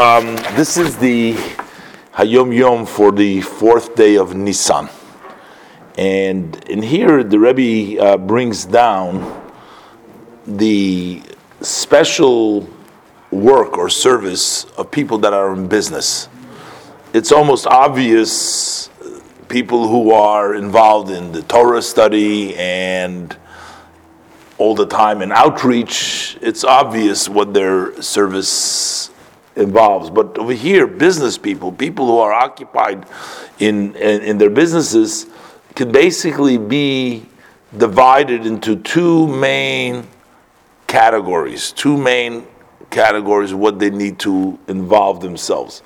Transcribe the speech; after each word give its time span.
um, 0.00 0.36
this 0.56 0.78
is 0.78 0.96
the 0.96 1.34
Hayom 2.14 2.56
Yom 2.56 2.86
for 2.86 3.12
the 3.12 3.42
fourth 3.42 3.94
day 3.94 4.16
of 4.16 4.34
Nisan. 4.34 4.88
And 5.98 6.56
in 6.70 6.80
here, 6.80 7.22
the 7.22 7.38
Rebbe 7.38 8.02
uh, 8.02 8.16
brings 8.16 8.64
down 8.64 9.52
the 10.46 11.20
special 11.60 12.66
work 13.30 13.76
or 13.76 13.90
service 13.90 14.64
of 14.78 14.90
people 14.90 15.18
that 15.18 15.34
are 15.34 15.52
in 15.52 15.68
business. 15.68 16.30
It's 17.12 17.30
almost 17.30 17.66
obvious 17.66 18.88
people 19.48 19.86
who 19.86 20.12
are 20.12 20.54
involved 20.54 21.10
in 21.10 21.30
the 21.32 21.42
Torah 21.42 21.82
study 21.82 22.56
and 22.56 23.36
all 24.56 24.74
the 24.74 24.86
time 24.86 25.20
in 25.20 25.30
outreach, 25.30 26.38
it's 26.40 26.64
obvious 26.64 27.28
what 27.28 27.52
their 27.52 28.00
service 28.00 29.10
involves. 29.60 30.10
But 30.10 30.38
over 30.38 30.52
here, 30.52 30.86
business 30.86 31.38
people, 31.38 31.70
people 31.70 32.06
who 32.06 32.18
are 32.18 32.32
occupied 32.32 33.06
in, 33.58 33.94
in, 33.96 34.22
in 34.22 34.38
their 34.38 34.50
businesses, 34.50 35.26
can 35.74 35.92
basically 35.92 36.58
be 36.58 37.26
divided 37.76 38.46
into 38.46 38.76
two 38.76 39.28
main 39.28 40.06
categories, 40.86 41.72
two 41.72 41.96
main 41.96 42.46
categories 42.90 43.54
what 43.54 43.78
they 43.78 43.90
need 43.90 44.18
to 44.18 44.58
involve 44.66 45.20
themselves. 45.20 45.80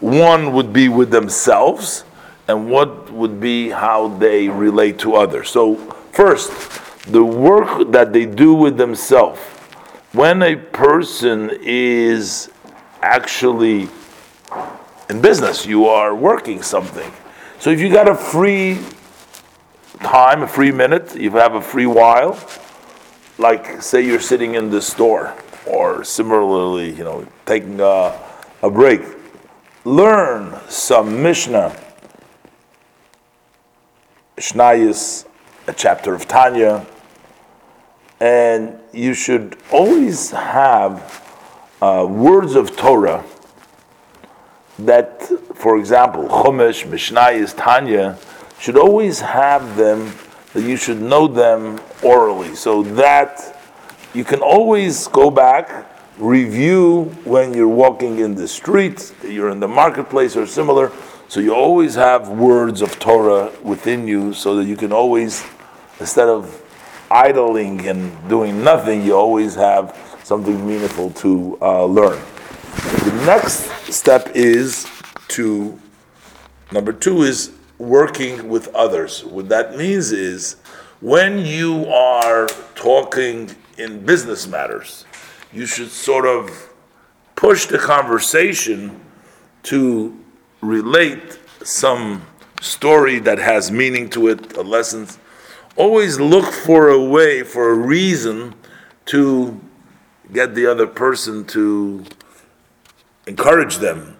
One 0.00 0.52
would 0.52 0.72
be 0.72 0.88
with 0.88 1.10
themselves, 1.10 2.04
and 2.48 2.70
what 2.70 3.12
would 3.12 3.40
be 3.40 3.68
how 3.68 4.08
they 4.08 4.48
relate 4.48 4.98
to 5.00 5.14
others. 5.14 5.50
So, 5.50 5.76
first, 6.12 6.50
the 7.12 7.24
work 7.24 7.92
that 7.92 8.12
they 8.12 8.26
do 8.26 8.54
with 8.54 8.76
themselves. 8.76 9.40
When 10.12 10.42
a 10.42 10.56
person 10.56 11.50
is 11.62 12.50
actually 13.02 13.88
in 15.08 15.20
business, 15.20 15.64
you 15.66 15.86
are 15.86 16.14
working 16.14 16.62
something. 16.62 17.10
So, 17.58 17.70
if 17.70 17.80
you 17.80 17.90
got 17.90 18.08
a 18.08 18.14
free 18.14 18.78
time, 20.00 20.42
a 20.42 20.48
free 20.48 20.70
minute, 20.70 21.16
you 21.16 21.30
have 21.32 21.54
a 21.54 21.62
free 21.62 21.86
while, 21.86 22.38
like 23.38 23.82
say 23.82 24.04
you're 24.04 24.20
sitting 24.20 24.54
in 24.54 24.70
the 24.70 24.82
store, 24.82 25.34
or 25.66 26.04
similarly, 26.04 26.94
you 26.94 27.04
know, 27.04 27.26
taking 27.46 27.80
a, 27.80 28.18
a 28.62 28.70
break, 28.70 29.00
learn 29.84 30.58
some 30.68 31.22
Mishnah, 31.22 31.74
Mishnayis, 34.36 35.26
a 35.66 35.72
chapter 35.72 36.14
of 36.14 36.28
Tanya, 36.28 36.86
and 38.20 38.78
you 38.92 39.14
should 39.14 39.56
always 39.72 40.30
have 40.30 41.27
uh, 41.80 42.06
words 42.08 42.54
of 42.54 42.76
Torah 42.76 43.24
that, 44.80 45.22
for 45.54 45.78
example, 45.78 46.24
Chumash, 46.28 46.86
Mishnayis, 46.86 47.56
Tanya, 47.56 48.18
should 48.58 48.76
always 48.76 49.20
have 49.20 49.76
them, 49.76 50.12
that 50.52 50.62
you 50.62 50.76
should 50.76 51.00
know 51.00 51.26
them 51.28 51.80
orally, 52.02 52.54
so 52.54 52.82
that 52.82 53.60
you 54.14 54.24
can 54.24 54.40
always 54.40 55.08
go 55.08 55.30
back, 55.30 55.86
review 56.18 57.04
when 57.24 57.54
you're 57.54 57.68
walking 57.68 58.18
in 58.18 58.34
the 58.34 58.48
street, 58.48 59.12
you're 59.22 59.50
in 59.50 59.60
the 59.60 59.68
marketplace 59.68 60.36
or 60.36 60.46
similar, 60.46 60.92
so 61.28 61.40
you 61.40 61.54
always 61.54 61.94
have 61.94 62.28
words 62.28 62.80
of 62.80 62.98
Torah 62.98 63.52
within 63.62 64.08
you, 64.08 64.32
so 64.32 64.56
that 64.56 64.64
you 64.64 64.76
can 64.76 64.92
always, 64.92 65.44
instead 66.00 66.28
of 66.28 66.62
idling 67.10 67.86
and 67.86 68.28
doing 68.28 68.62
nothing, 68.64 69.04
you 69.04 69.14
always 69.14 69.54
have 69.54 69.94
something 70.28 70.66
meaningful 70.66 71.10
to 71.12 71.56
uh, 71.62 71.86
learn. 71.86 72.20
The 73.04 73.22
next 73.24 73.60
step 73.90 74.28
is 74.34 74.86
to, 75.28 75.80
number 76.70 76.92
two 76.92 77.22
is 77.22 77.52
working 77.78 78.50
with 78.50 78.68
others. 78.74 79.24
What 79.24 79.48
that 79.48 79.78
means 79.78 80.12
is 80.12 80.56
when 81.00 81.38
you 81.38 81.86
are 81.86 82.46
talking 82.74 83.56
in 83.78 84.04
business 84.04 84.46
matters, 84.46 85.06
you 85.50 85.64
should 85.64 85.90
sort 85.90 86.26
of 86.26 86.74
push 87.34 87.64
the 87.64 87.78
conversation 87.78 89.00
to 89.62 90.14
relate 90.60 91.38
some 91.64 92.26
story 92.60 93.18
that 93.20 93.38
has 93.38 93.70
meaning 93.70 94.10
to 94.10 94.28
it, 94.28 94.58
a 94.58 94.62
lesson. 94.62 95.08
Always 95.74 96.20
look 96.20 96.52
for 96.52 96.90
a 96.90 97.02
way, 97.02 97.44
for 97.44 97.70
a 97.70 97.74
reason 97.74 98.54
to 99.06 99.58
get 100.32 100.54
the 100.54 100.66
other 100.66 100.86
person 100.86 101.44
to 101.46 102.04
encourage 103.26 103.76
them 103.76 104.16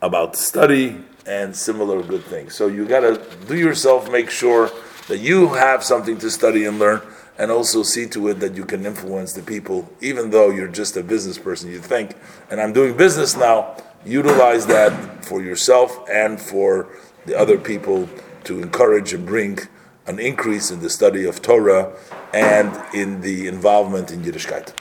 about 0.00 0.36
study 0.36 1.04
and 1.26 1.54
similar 1.54 2.02
good 2.02 2.24
things. 2.24 2.54
So 2.54 2.66
you 2.66 2.86
got 2.86 3.00
to 3.00 3.20
do 3.46 3.56
yourself, 3.56 4.10
make 4.10 4.30
sure 4.30 4.70
that 5.08 5.18
you 5.18 5.48
have 5.54 5.84
something 5.84 6.18
to 6.18 6.30
study 6.30 6.64
and 6.64 6.78
learn, 6.78 7.00
and 7.38 7.50
also 7.50 7.82
see 7.82 8.06
to 8.08 8.28
it 8.28 8.40
that 8.40 8.54
you 8.54 8.64
can 8.64 8.84
influence 8.84 9.32
the 9.32 9.42
people, 9.42 9.90
even 10.00 10.30
though 10.30 10.50
you're 10.50 10.68
just 10.68 10.96
a 10.96 11.02
business 11.02 11.38
person. 11.38 11.70
You 11.70 11.78
think, 11.78 12.16
and 12.50 12.60
I'm 12.60 12.72
doing 12.72 12.96
business 12.96 13.36
now, 13.36 13.76
utilize 14.04 14.66
that 14.66 15.24
for 15.24 15.42
yourself 15.42 16.08
and 16.10 16.40
for 16.40 16.88
the 17.26 17.38
other 17.38 17.58
people 17.58 18.08
to 18.44 18.60
encourage 18.60 19.12
and 19.12 19.24
bring 19.24 19.58
an 20.06 20.18
increase 20.18 20.70
in 20.70 20.80
the 20.80 20.90
study 20.90 21.24
of 21.24 21.40
Torah 21.40 21.92
and 22.34 22.94
in 22.94 23.20
the 23.20 23.46
involvement 23.46 24.10
in 24.10 24.22
Yiddishkeit. 24.22 24.70